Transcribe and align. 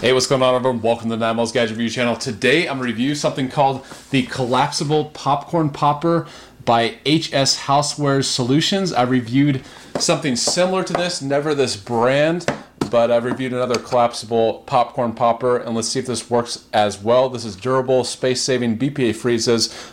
Hey, 0.00 0.12
what's 0.12 0.28
going 0.28 0.42
on 0.42 0.54
everyone? 0.54 0.80
Welcome 0.80 1.10
to 1.10 1.16
the 1.16 1.26
Nine 1.26 1.34
Miles 1.34 1.50
Gadget 1.50 1.76
Review 1.76 1.90
channel. 1.90 2.14
Today 2.14 2.68
I'm 2.68 2.78
going 2.78 2.86
to 2.86 2.92
review 2.94 3.16
something 3.16 3.48
called 3.48 3.84
the 4.10 4.22
Collapsible 4.26 5.06
Popcorn 5.06 5.70
Popper 5.70 6.28
by 6.64 6.90
HS 7.04 7.62
Housewares 7.62 8.26
Solutions. 8.26 8.92
I 8.92 9.02
reviewed 9.02 9.64
something 9.98 10.36
similar 10.36 10.84
to 10.84 10.92
this, 10.92 11.20
never 11.20 11.52
this 11.52 11.76
brand, 11.76 12.46
but 12.92 13.10
I've 13.10 13.24
reviewed 13.24 13.52
another 13.52 13.76
collapsible 13.76 14.62
popcorn 14.66 15.14
popper 15.14 15.56
and 15.56 15.74
let's 15.74 15.88
see 15.88 15.98
if 15.98 16.06
this 16.06 16.30
works 16.30 16.66
as 16.72 17.02
well. 17.02 17.28
This 17.28 17.44
is 17.44 17.56
durable, 17.56 18.04
space-saving, 18.04 18.78
BPA-free, 18.78 19.40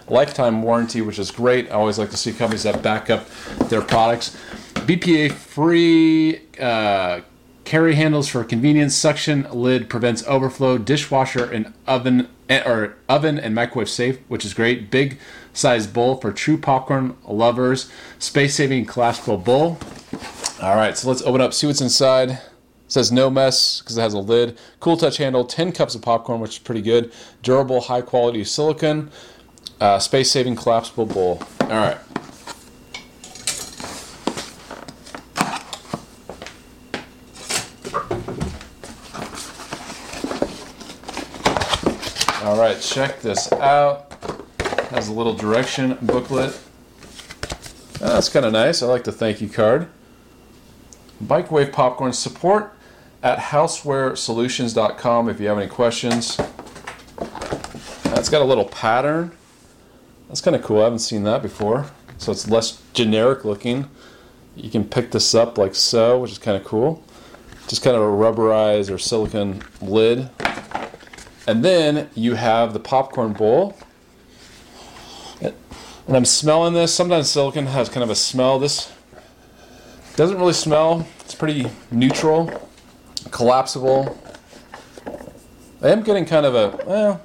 lifetime 0.07 0.61
warranty, 0.61 1.01
which 1.01 1.17
is 1.17 1.31
great. 1.31 1.65
I 1.71 1.71
always 1.71 1.97
like 1.97 2.11
to 2.11 2.17
see 2.17 2.31
companies 2.31 2.61
that 2.61 2.83
back 2.83 3.09
up 3.09 3.27
their 3.69 3.81
products. 3.81 4.37
BPA-free, 4.75 6.41
uh, 6.59 7.21
Carry 7.75 7.95
handles 7.95 8.29
for 8.29 8.41
convenience. 8.45 8.95
Suction 8.95 9.45
lid 9.51 9.89
prevents 9.89 10.25
overflow. 10.27 10.77
Dishwasher 10.77 11.43
and 11.43 11.73
oven 11.85 12.29
eh, 12.47 12.63
or 12.65 12.95
oven 13.09 13.37
and 13.37 13.53
microwave 13.53 13.89
safe, 13.89 14.17
which 14.29 14.45
is 14.45 14.53
great. 14.53 14.89
Big 14.89 15.19
size 15.51 15.85
bowl 15.85 16.15
for 16.15 16.31
true 16.31 16.57
popcorn 16.57 17.17
lovers. 17.27 17.91
Space 18.17 18.55
saving 18.55 18.85
collapsible 18.85 19.37
bowl. 19.39 19.77
All 20.61 20.77
right, 20.77 20.97
so 20.97 21.09
let's 21.09 21.21
open 21.23 21.41
up, 21.41 21.53
see 21.53 21.67
what's 21.67 21.81
inside. 21.81 22.29
It 22.29 22.39
says 22.87 23.11
no 23.11 23.29
mess 23.29 23.81
because 23.81 23.97
it 23.97 24.01
has 24.01 24.13
a 24.13 24.19
lid. 24.19 24.57
Cool 24.79 24.95
touch 24.95 25.17
handle. 25.17 25.43
10 25.43 25.73
cups 25.73 25.95
of 25.95 26.01
popcorn, 26.01 26.39
which 26.39 26.51
is 26.51 26.59
pretty 26.59 26.81
good. 26.81 27.11
Durable, 27.41 27.81
high 27.81 28.03
quality 28.03 28.45
silicone. 28.45 29.11
Uh, 29.81 29.99
space 29.99 30.31
saving 30.31 30.55
collapsible 30.55 31.07
bowl. 31.07 31.43
All 31.59 31.67
right. 31.67 31.97
All 42.45 42.59
right, 42.59 42.79
check 42.79 43.21
this 43.21 43.51
out. 43.53 44.13
Has 44.91 45.07
a 45.07 45.13
little 45.13 45.33
direction 45.33 45.97
booklet. 46.03 46.55
Oh, 48.01 48.13
that's 48.13 48.29
kind 48.29 48.45
of 48.45 48.53
nice. 48.53 48.83
I 48.83 48.85
like 48.85 49.03
the 49.03 49.11
thank 49.11 49.41
you 49.41 49.49
card. 49.49 49.87
Bikewave 51.23 51.73
popcorn 51.73 52.13
support 52.13 52.71
at 53.23 53.39
housewaresolutions.com 53.39 55.27
if 55.27 55.39
you 55.39 55.47
have 55.47 55.57
any 55.57 55.67
questions. 55.67 56.37
That's 58.03 58.29
got 58.29 58.43
a 58.43 58.45
little 58.45 58.65
pattern. 58.65 59.31
That's 60.27 60.39
kind 60.39 60.55
of 60.55 60.61
cool. 60.61 60.81
I 60.81 60.83
haven't 60.83 60.99
seen 60.99 61.23
that 61.23 61.41
before. 61.41 61.89
So 62.19 62.31
it's 62.31 62.47
less 62.47 62.79
generic 62.93 63.43
looking. 63.43 63.89
You 64.55 64.69
can 64.69 64.87
pick 64.87 65.09
this 65.09 65.33
up 65.33 65.57
like 65.57 65.73
so, 65.73 66.19
which 66.19 66.33
is 66.33 66.37
kind 66.37 66.55
of 66.55 66.63
cool. 66.63 67.03
Just 67.67 67.81
kind 67.81 67.95
of 67.95 68.03
a 68.03 68.05
rubberized 68.05 68.93
or 68.93 68.99
silicone 68.99 69.63
lid 69.81 70.29
and 71.47 71.63
then 71.63 72.09
you 72.15 72.35
have 72.35 72.73
the 72.73 72.79
popcorn 72.79 73.33
bowl. 73.33 73.77
And 75.41 76.15
I'm 76.15 76.25
smelling 76.25 76.73
this. 76.73 76.93
Sometimes 76.93 77.29
silicone 77.29 77.65
has 77.67 77.89
kind 77.89 78.03
of 78.03 78.09
a 78.09 78.15
smell. 78.15 78.59
This 78.59 78.91
doesn't 80.15 80.37
really 80.37 80.53
smell. 80.53 81.07
It's 81.21 81.35
pretty 81.35 81.69
neutral, 81.91 82.69
collapsible. 83.31 84.17
I 85.81 85.89
am 85.89 86.03
getting 86.03 86.25
kind 86.25 86.45
of 86.45 86.55
a, 86.55 86.85
well, 86.85 87.21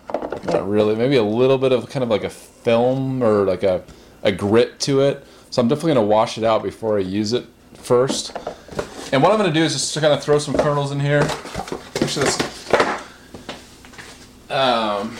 not 0.46 0.68
really, 0.68 0.96
maybe 0.96 1.16
a 1.16 1.22
little 1.22 1.58
bit 1.58 1.72
of 1.72 1.88
kind 1.88 2.02
of 2.02 2.08
like 2.08 2.24
a 2.24 2.30
film 2.30 3.22
or 3.22 3.44
like 3.44 3.62
a, 3.62 3.82
a 4.22 4.32
grit 4.32 4.80
to 4.80 5.02
it. 5.02 5.24
So 5.50 5.60
I'm 5.60 5.68
definitely 5.68 5.94
going 5.94 6.06
to 6.06 6.10
wash 6.10 6.38
it 6.38 6.44
out 6.44 6.62
before 6.62 6.98
I 6.98 7.02
use 7.02 7.32
it 7.32 7.46
first. 7.74 8.36
And 9.12 9.22
what 9.22 9.32
I'm 9.32 9.38
going 9.38 9.52
to 9.52 9.58
do 9.58 9.64
is 9.64 9.72
just 9.72 9.92
to 9.94 10.00
kind 10.00 10.12
of 10.12 10.22
throw 10.22 10.38
some 10.38 10.54
kernels 10.54 10.91
in 10.91 11.00
here. 11.00 11.28
Sure 12.06 12.24
this 12.24 12.59
um, 14.51 15.17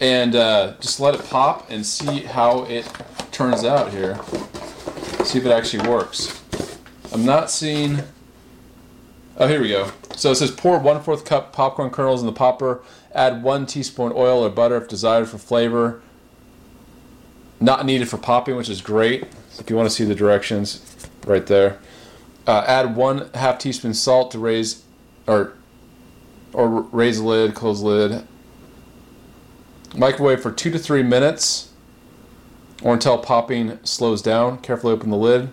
and 0.00 0.34
uh, 0.34 0.74
just 0.80 1.00
let 1.00 1.14
it 1.14 1.24
pop 1.28 1.70
and 1.70 1.84
see 1.84 2.20
how 2.20 2.64
it 2.64 2.90
turns 3.32 3.64
out 3.64 3.90
here. 3.92 4.18
See 5.24 5.38
if 5.38 5.46
it 5.46 5.50
actually 5.50 5.88
works. 5.88 6.42
I'm 7.12 7.24
not 7.24 7.50
seeing. 7.50 8.00
Oh, 9.36 9.46
here 9.46 9.60
we 9.60 9.68
go. 9.68 9.90
So 10.16 10.32
it 10.32 10.36
says 10.36 10.50
pour 10.50 10.78
one 10.78 11.02
fourth 11.02 11.24
cup 11.24 11.52
popcorn 11.52 11.90
kernels 11.90 12.20
in 12.20 12.26
the 12.26 12.32
popper. 12.32 12.82
Add 13.14 13.42
one 13.42 13.66
teaspoon 13.66 14.12
oil 14.14 14.44
or 14.44 14.50
butter 14.50 14.76
if 14.76 14.88
desired 14.88 15.28
for 15.28 15.38
flavor. 15.38 16.02
Not 17.60 17.84
needed 17.84 18.08
for 18.08 18.18
popping, 18.18 18.56
which 18.56 18.68
is 18.68 18.80
great. 18.80 19.24
If 19.58 19.68
you 19.68 19.76
want 19.76 19.88
to 19.88 19.94
see 19.94 20.04
the 20.04 20.14
directions, 20.14 20.96
right 21.26 21.46
there. 21.46 21.78
Uh, 22.46 22.64
add 22.66 22.96
one 22.96 23.30
half 23.34 23.58
teaspoon 23.58 23.94
salt 23.94 24.30
to 24.30 24.38
raise, 24.38 24.84
or 25.26 25.54
or 26.58 26.80
raise 26.90 27.20
lid, 27.20 27.54
close 27.54 27.80
lid. 27.80 28.26
Microwave 29.96 30.42
for 30.42 30.50
two 30.50 30.72
to 30.72 30.78
three 30.78 31.04
minutes 31.04 31.70
or 32.82 32.94
until 32.94 33.16
popping 33.16 33.78
slows 33.84 34.20
down. 34.20 34.58
Carefully 34.58 34.92
open 34.92 35.10
the 35.10 35.16
lid. 35.16 35.50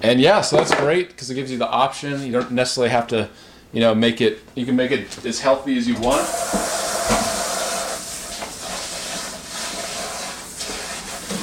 And 0.00 0.22
yeah, 0.22 0.40
so 0.40 0.56
that's 0.56 0.74
great 0.74 1.08
because 1.08 1.28
it 1.28 1.34
gives 1.34 1.52
you 1.52 1.58
the 1.58 1.68
option. 1.68 2.22
You 2.22 2.32
don't 2.32 2.52
necessarily 2.52 2.88
have 2.88 3.08
to, 3.08 3.28
you 3.72 3.80
know, 3.80 3.94
make 3.94 4.22
it, 4.22 4.38
you 4.54 4.64
can 4.64 4.74
make 4.74 4.90
it 4.90 5.22
as 5.26 5.38
healthy 5.38 5.76
as 5.76 5.86
you 5.86 5.96
want. 6.00 6.26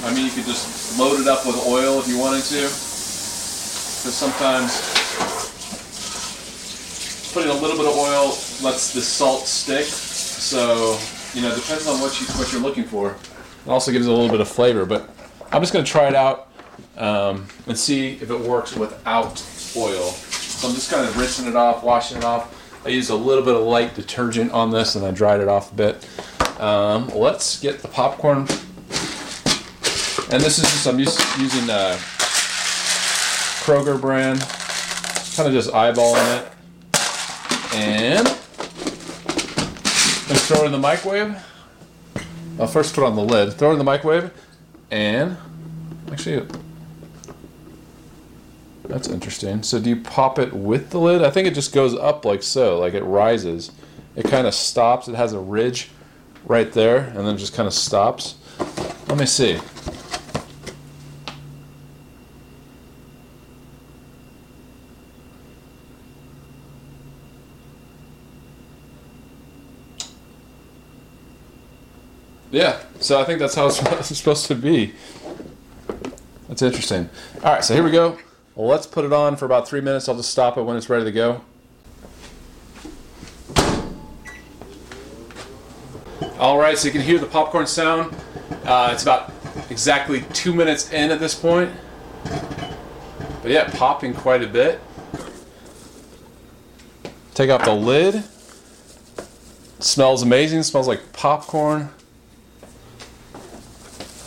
I 0.04 0.16
mean, 0.16 0.26
you 0.26 0.32
could 0.32 0.46
just 0.46 0.98
load 0.98 1.22
it 1.22 1.28
up 1.28 1.46
with 1.46 1.64
oil 1.68 2.00
if 2.00 2.08
you 2.08 2.18
wanted 2.18 2.44
to. 2.46 2.56
Because 2.56 4.16
sometimes 4.16 5.05
putting 7.36 7.52
a 7.52 7.54
little 7.54 7.76
bit 7.76 7.86
of 7.86 7.98
oil 7.98 8.28
lets 8.64 8.94
the 8.94 9.02
salt 9.02 9.46
stick. 9.46 9.84
So, 9.84 10.98
you 11.34 11.42
know, 11.42 11.54
depends 11.54 11.86
on 11.86 12.00
what 12.00 12.18
you 12.22 12.26
what 12.28 12.50
you're 12.54 12.62
looking 12.62 12.86
for. 12.86 13.12
It 13.12 13.70
also 13.70 13.92
gives 13.92 14.08
it 14.08 14.10
a 14.10 14.14
little 14.14 14.30
bit 14.30 14.40
of 14.40 14.48
flavor. 14.48 14.86
But 14.86 15.10
I'm 15.52 15.62
just 15.62 15.74
going 15.74 15.84
to 15.84 15.92
try 15.92 16.08
it 16.08 16.16
out 16.16 16.48
um, 16.96 17.46
and 17.68 17.78
see 17.78 18.14
if 18.14 18.32
it 18.32 18.40
works 18.40 18.78
without 18.78 19.44
oil. 19.76 20.12
So 20.12 20.70
I'm 20.70 20.76
just 20.76 20.90
kind 20.90 21.06
of 21.06 21.18
rinsing 21.18 21.46
it 21.46 21.58
off, 21.58 21.84
washing 21.84 22.20
it 22.20 22.24
off. 22.24 22.86
I 22.86 22.90
used 22.90 23.10
a 23.10 23.16
little 23.16 23.44
bit 23.44 23.56
of 23.56 23.64
light 23.64 23.96
detergent 23.96 24.54
on 24.54 24.72
this 24.72 24.96
and 24.96 25.06
I 25.06 25.12
dried 25.12 25.42
it 25.42 25.50
off 25.50 25.74
a 25.74 25.76
bit. 25.76 26.08
Um, 26.62 27.10
let's 27.10 27.60
get 27.60 27.82
the 27.82 27.90
popcorn. 27.90 28.48
And 30.32 30.42
this 30.42 30.58
is 30.58 30.64
just, 30.64 30.88
I'm 30.88 30.98
just 30.98 31.20
using 31.38 31.70
uh, 31.70 31.98
Kroger 33.66 34.00
brand. 34.00 34.40
Kind 35.36 35.50
of 35.50 35.54
just 35.54 35.72
eyeballing 35.72 36.40
it. 36.40 36.55
And 37.76 38.26
let's 40.30 40.48
throw 40.48 40.64
it 40.64 40.66
in 40.68 40.72
the 40.72 40.78
microwave. 40.78 41.36
I'll 42.58 42.68
first 42.68 42.96
put 42.96 43.04
on 43.04 43.16
the 43.16 43.22
lid. 43.22 43.54
Throw 43.54 43.70
it 43.70 43.74
in 43.74 43.78
the 43.78 43.84
microwave, 43.84 44.32
and 44.90 45.38
actually, 46.10 46.48
that's 48.86 49.10
interesting. 49.10 49.62
So 49.62 49.80
do 49.80 49.90
you 49.90 49.98
pop 49.98 50.40
it 50.40 50.54
with 50.54 50.92
the 50.92 51.00
lid? 51.00 51.22
I 51.22 51.30
think 51.30 51.48
it 51.48 51.54
just 51.54 51.74
goes 51.74 51.94
up 51.94 52.24
like 52.24 52.44
so, 52.44 52.80
like 52.80 52.94
it 52.94 53.04
rises. 53.04 53.72
It 54.16 54.24
kind 54.30 54.48
of 54.48 54.54
stops. 54.54 55.10
It 55.10 55.16
has 55.16 55.34
a 55.34 55.40
ridge 55.40 55.90
right 56.46 56.72
there, 56.72 57.00
and 57.00 57.28
then 57.28 57.38
just 57.38 57.54
kind 57.54 57.68
of 57.68 57.74
stops. 57.74 58.36
Let 59.08 59.18
me 59.18 59.26
see. 59.26 59.60
Yeah, 72.56 72.80
so 73.02 73.20
I 73.20 73.26
think 73.26 73.40
that's 73.40 73.54
how 73.54 73.68
it's 73.68 74.18
supposed 74.18 74.46
to 74.46 74.56
be. 74.56 74.94
That's 76.48 76.62
interesting. 76.62 77.10
All 77.44 77.52
right, 77.52 77.62
so 77.62 77.74
here 77.74 77.84
we 77.84 77.92
go. 77.92 78.18
Well, 78.56 78.68
let's 78.68 78.88
put 78.88 79.04
it 79.04 79.12
on 79.12 79.36
for 79.36 79.44
about 79.44 79.68
three 79.68 79.82
minutes. 79.82 80.08
I'll 80.08 80.16
just 80.16 80.30
stop 80.30 80.58
it 80.58 80.62
when 80.62 80.78
it's 80.78 80.90
ready 80.90 81.04
to 81.04 81.12
go. 81.12 81.42
All 86.40 86.58
right, 86.58 86.78
so 86.78 86.86
you 86.86 86.94
can 86.94 87.02
hear 87.02 87.20
the 87.20 87.26
popcorn 87.26 87.68
sound. 87.68 88.16
Uh, 88.64 88.92
it's 88.94 89.04
about 89.04 89.34
exactly 89.70 90.22
two 90.32 90.54
minutes 90.54 90.94
in 90.94 91.12
at 91.12 91.20
this 91.20 91.36
point. 91.36 91.74
But 92.24 93.52
yeah, 93.52 93.70
popping 93.70 94.14
quite 94.14 94.44
a 94.44 94.48
bit. 94.48 94.80
Take 97.34 97.50
off 97.50 97.66
the 97.66 97.74
lid. 97.74 98.24
smells 99.82 100.24
amazing. 100.24 100.64
smells 100.64 100.88
like 100.88 101.12
popcorn. 101.12 101.90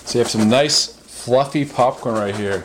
So 0.08 0.18
you 0.18 0.22
have 0.22 0.30
some 0.30 0.48
nice 0.48 0.86
fluffy 0.86 1.66
popcorn 1.66 2.14
right 2.14 2.34
here. 2.34 2.64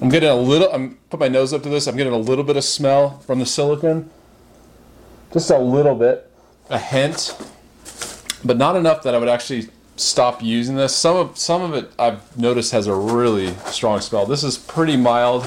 I'm 0.00 0.08
getting 0.08 0.30
a 0.30 0.34
little, 0.34 0.72
I'm 0.72 0.96
put 1.10 1.20
my 1.20 1.28
nose 1.28 1.52
up 1.52 1.62
to 1.64 1.68
this, 1.68 1.86
I'm 1.86 1.98
getting 1.98 2.14
a 2.14 2.18
little 2.18 2.44
bit 2.44 2.56
of 2.56 2.64
smell 2.64 3.18
from 3.18 3.38
the 3.38 3.44
silicone. 3.44 4.08
Just 5.34 5.50
a 5.50 5.58
little 5.58 5.94
bit, 5.94 6.30
a 6.70 6.78
hint, 6.78 7.36
but 8.42 8.56
not 8.56 8.74
enough 8.74 9.02
that 9.02 9.14
I 9.14 9.18
would 9.18 9.28
actually 9.28 9.68
stop 9.96 10.42
using 10.42 10.76
this. 10.76 10.96
Some 10.96 11.16
of 11.18 11.36
some 11.36 11.60
of 11.60 11.74
it 11.74 11.92
I've 11.98 12.38
noticed 12.38 12.72
has 12.72 12.86
a 12.86 12.94
really 12.94 13.52
strong 13.66 14.00
smell. 14.00 14.24
This 14.24 14.44
is 14.44 14.56
pretty 14.56 14.96
mild. 14.96 15.46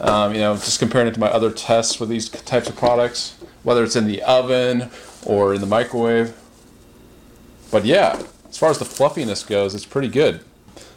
Um, 0.00 0.34
you 0.34 0.40
know, 0.40 0.56
just 0.56 0.80
comparing 0.80 1.06
it 1.06 1.14
to 1.14 1.20
my 1.20 1.28
other 1.28 1.52
tests 1.52 2.00
with 2.00 2.08
these 2.08 2.28
types 2.28 2.68
of 2.68 2.74
products, 2.74 3.36
whether 3.62 3.84
it's 3.84 3.94
in 3.94 4.08
the 4.08 4.20
oven 4.24 4.90
or 5.24 5.54
in 5.54 5.60
the 5.60 5.66
microwave. 5.68 6.34
But 7.72 7.86
yeah, 7.86 8.22
as 8.48 8.58
far 8.58 8.70
as 8.70 8.78
the 8.78 8.84
fluffiness 8.84 9.42
goes, 9.42 9.74
it's 9.74 9.86
pretty 9.86 10.08
good. 10.08 10.44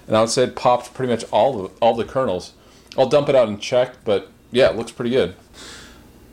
And 0.08 0.16
I 0.16 0.20
would 0.20 0.30
say 0.30 0.44
it 0.44 0.56
popped 0.58 0.94
pretty 0.94 1.12
much 1.12 1.24
all 1.32 1.64
the, 1.64 1.74
all 1.82 1.96
the 1.96 2.04
kernels. 2.04 2.54
I'll 2.98 3.08
dump 3.08 3.30
it 3.30 3.36
out 3.36 3.48
and 3.48 3.60
check, 3.60 3.96
but 4.04 4.30
yeah, 4.52 4.70
it 4.70 4.76
looks 4.76 4.92
pretty 4.92 5.10
good. 5.10 5.36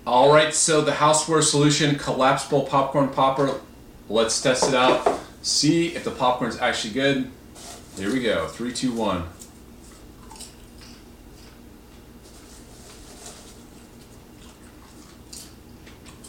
All 0.04 0.32
right, 0.32 0.52
so 0.52 0.80
the 0.80 0.92
Houseware 0.92 1.44
Solution 1.44 1.94
collapsible 1.94 2.62
popcorn 2.62 3.08
popper. 3.10 3.60
Let's 4.08 4.42
test 4.42 4.68
it 4.68 4.74
out. 4.74 5.20
See 5.42 5.94
if 5.94 6.02
the 6.02 6.10
popcorn's 6.10 6.58
actually 6.58 6.92
good. 6.92 7.30
Here 7.96 8.12
we 8.12 8.20
go. 8.20 8.48
Three, 8.48 8.72
two, 8.72 8.92
one. 8.92 9.28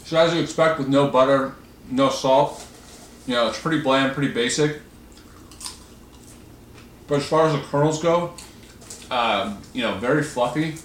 So 0.04 0.18
as 0.18 0.32
you 0.32 0.40
expect 0.40 0.78
with 0.78 0.86
no 0.86 1.08
butter, 1.08 1.56
no 1.90 2.10
salt, 2.10 2.64
you 3.26 3.34
know, 3.34 3.48
it's 3.48 3.60
pretty 3.60 3.80
bland, 3.80 4.14
pretty 4.14 4.32
basic. 4.32 4.80
But 7.06 7.16
as 7.16 7.26
far 7.26 7.46
as 7.46 7.52
the 7.52 7.60
kernels 7.60 8.02
go, 8.02 8.34
um, 9.10 9.60
you 9.72 9.82
know, 9.82 9.94
very 9.96 10.22
fluffy. 10.22 10.76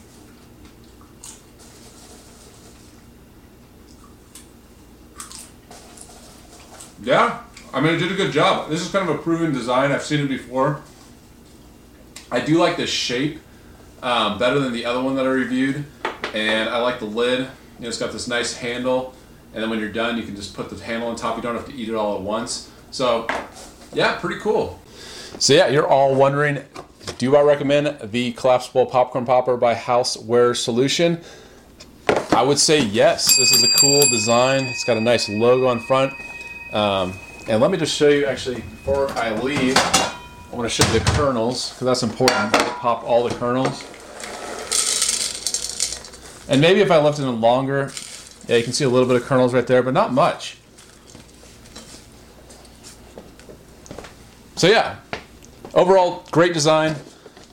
Yeah, 7.02 7.42
I 7.74 7.80
mean, 7.80 7.96
it 7.96 7.98
did 7.98 8.12
a 8.12 8.16
good 8.16 8.32
job. 8.32 8.70
This 8.70 8.82
is 8.82 8.92
kind 8.92 9.10
of 9.10 9.16
a 9.16 9.22
proven 9.22 9.54
design. 9.54 9.92
I've 9.92 10.04
seen 10.04 10.20
it 10.20 10.28
before. 10.28 10.82
I 12.30 12.42
do 12.42 12.58
like 12.58 12.78
the 12.78 12.86
shape 12.86 13.40
um, 14.04 14.38
better 14.38 14.60
than 14.60 14.74
the 14.74 14.86
other 14.86 15.02
one 15.02 15.16
that 15.16 15.26
I 15.26 15.30
reviewed, 15.30 15.86
and 16.34 16.70
I 16.70 16.80
like 16.80 17.00
the 17.00 17.06
lid. 17.06 17.40
You 17.40 17.46
know, 17.80 17.88
it's 17.88 17.98
got 17.98 18.12
this 18.12 18.28
nice 18.28 18.54
handle, 18.58 19.16
and 19.54 19.64
then 19.64 19.70
when 19.70 19.80
you're 19.80 19.92
done, 19.92 20.18
you 20.18 20.24
can 20.24 20.36
just 20.36 20.54
put 20.56 20.70
the 20.70 20.84
handle 20.84 21.10
on 21.10 21.16
top. 21.16 21.36
You 21.36 21.42
don't 21.42 21.56
have 21.56 21.68
to 21.68 21.74
eat 21.74 21.90
it 21.90 21.96
all 21.96 22.16
at 22.16 22.22
once. 22.22 22.70
So, 22.92 23.28
yeah, 23.94 24.18
pretty 24.20 24.40
cool. 24.40 24.80
So 25.40 25.54
yeah, 25.54 25.68
you're 25.68 25.88
all 25.88 26.16
wondering, 26.16 26.64
do 27.18 27.36
I 27.36 27.42
recommend 27.42 28.12
the 28.12 28.34
collapsible 28.34 28.86
popcorn 28.86 29.26
popper 29.26 29.58
by 29.58 29.74
Houseware 29.74 30.56
Solution? 30.56 31.22
I 32.32 32.44
would 32.44 32.60
say 32.60 32.82
yes. 32.82 33.38
This 33.38 33.52
is 33.52 33.64
a 33.64 33.80
cool 33.80 34.02
design. 34.10 34.66
It's 34.66 34.84
got 34.84 34.98
a 34.98 35.02
nice 35.02 35.30
logo 35.30 35.68
on 35.68 35.80
front. 35.80 36.14
Um, 36.74 37.14
and 37.48 37.62
let 37.62 37.72
me 37.72 37.78
just 37.78 37.96
show 37.96 38.10
you 38.10 38.26
actually 38.26 38.56
before 38.62 39.10
I 39.12 39.34
leave. 39.40 39.76
I 39.78 40.56
want 40.56 40.70
to 40.70 40.70
show 40.70 40.90
you 40.92 41.00
the 41.00 41.06
kernels 41.12 41.70
because 41.72 41.86
that's 41.86 42.04
important. 42.04 42.54
Pop 42.54 43.04
all 43.04 43.28
the 43.28 43.36
kernels. 43.36 43.84
And 46.48 46.62
maybe 46.62 46.82
if 46.82 46.92
I 46.92 46.98
left 46.98 47.20
it 47.20 47.24
in 47.24 47.42
longer, 47.42 47.92
yeah, 48.50 48.58
you 48.58 48.64
can 48.64 48.74
see 48.74 48.84
a 48.84 48.90
little 48.90 49.08
bit 49.08 49.16
of 49.16 49.28
kernels 49.28 49.54
right 49.54 49.68
there, 49.68 49.84
but 49.84 49.94
not 49.94 50.12
much. 50.12 50.58
So 54.56 54.68
yeah, 54.68 54.98
overall 55.76 56.26
great 56.32 56.54
design. 56.54 56.96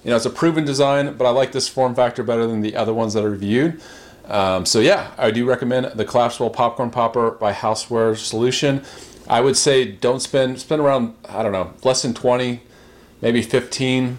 You 0.02 0.10
know, 0.10 0.16
it's 0.16 0.24
a 0.24 0.30
proven 0.30 0.64
design, 0.64 1.16
but 1.18 1.26
I 1.26 1.30
like 1.30 1.52
this 1.52 1.68
form 1.68 1.94
factor 1.94 2.22
better 2.22 2.46
than 2.46 2.62
the 2.62 2.76
other 2.76 2.94
ones 2.94 3.12
that 3.12 3.22
I 3.22 3.26
reviewed. 3.26 3.82
Um, 4.24 4.64
so 4.64 4.80
yeah, 4.80 5.10
I 5.18 5.30
do 5.30 5.44
recommend 5.44 5.86
the 5.98 6.04
collapsible 6.04 6.48
popcorn 6.50 6.90
popper 6.90 7.32
by 7.32 7.52
Houseware 7.52 8.16
Solution. 8.16 8.82
I 9.28 9.42
would 9.42 9.56
say 9.56 9.84
don't 9.84 10.20
spend 10.20 10.60
spend 10.60 10.80
around 10.80 11.14
I 11.28 11.42
don't 11.42 11.52
know 11.52 11.74
less 11.84 12.02
than 12.02 12.14
twenty, 12.14 12.62
maybe 13.20 13.42
fifteen, 13.42 14.18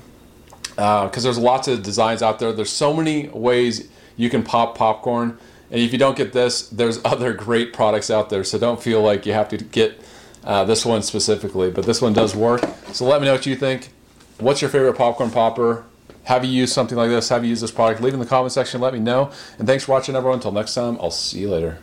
because 0.76 1.18
uh, 1.18 1.22
there's 1.22 1.40
lots 1.40 1.68
of 1.68 1.82
designs 1.82 2.22
out 2.22 2.38
there. 2.40 2.54
There's 2.54 2.70
so 2.70 2.94
many 2.94 3.30
ways 3.30 3.90
you 4.16 4.30
can 4.30 4.44
pop 4.44 4.78
popcorn, 4.78 5.38
and 5.70 5.82
if 5.82 5.92
you 5.92 5.98
don't 5.98 6.18
get 6.18 6.34
this, 6.34 6.68
there's 6.70 7.00
other 7.06 7.34
great 7.34 7.74
products 7.74 8.10
out 8.10 8.30
there. 8.30 8.44
So 8.44 8.58
don't 8.58 8.82
feel 8.82 9.02
like 9.02 9.26
you 9.26 9.34
have 9.34 9.50
to 9.50 9.58
get 9.58 10.02
uh, 10.44 10.64
this 10.64 10.86
one 10.86 11.02
specifically, 11.02 11.70
but 11.72 11.86
this 11.86 12.02
one 12.02 12.14
does 12.14 12.36
work. 12.36 12.62
So 12.94 13.06
let 13.06 13.22
me 13.22 13.28
know 13.28 13.34
what 13.34 13.46
you 13.46 13.56
think. 13.56 13.90
What's 14.40 14.62
your 14.62 14.70
favorite 14.70 14.98
popcorn 14.98 15.32
popper? 15.32 15.86
Have 16.24 16.44
you 16.44 16.52
used 16.52 16.74
something 16.74 16.98
like 16.98 17.10
this? 17.10 17.30
Have 17.30 17.44
you 17.44 17.50
used 17.50 17.64
this 17.64 17.72
product? 17.72 18.02
Leave 18.02 18.14
in 18.14 18.20
the 18.20 18.26
comment 18.26 18.52
section. 18.52 18.82
Let 18.82 18.94
me 18.94 19.00
know. 19.00 19.32
And 19.58 19.68
thanks 19.68 19.86
for 19.86 19.94
watching, 19.94 20.16
everyone. 20.16 20.40
Until 20.40 20.52
next 20.52 20.74
time, 20.74 20.98
I'll 21.02 21.12
see 21.12 21.40
you 21.40 21.50
later. 21.50 21.80